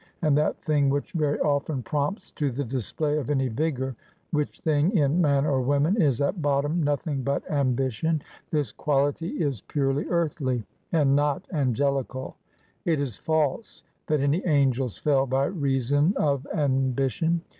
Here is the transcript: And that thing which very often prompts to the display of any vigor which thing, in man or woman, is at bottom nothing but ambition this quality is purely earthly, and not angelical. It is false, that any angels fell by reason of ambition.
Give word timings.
And 0.23 0.35
that 0.35 0.59
thing 0.63 0.89
which 0.89 1.11
very 1.11 1.39
often 1.41 1.83
prompts 1.83 2.31
to 2.31 2.49
the 2.49 2.63
display 2.63 3.19
of 3.19 3.29
any 3.29 3.49
vigor 3.49 3.95
which 4.31 4.59
thing, 4.61 4.97
in 4.97 5.21
man 5.21 5.45
or 5.45 5.61
woman, 5.61 6.01
is 6.01 6.19
at 6.21 6.41
bottom 6.41 6.81
nothing 6.81 7.21
but 7.21 7.47
ambition 7.51 8.23
this 8.49 8.71
quality 8.71 9.27
is 9.39 9.61
purely 9.61 10.07
earthly, 10.09 10.65
and 10.91 11.15
not 11.15 11.45
angelical. 11.53 12.35
It 12.83 12.99
is 12.99 13.17
false, 13.19 13.83
that 14.07 14.21
any 14.21 14.43
angels 14.47 14.97
fell 14.97 15.27
by 15.27 15.45
reason 15.45 16.15
of 16.17 16.47
ambition. 16.51 17.41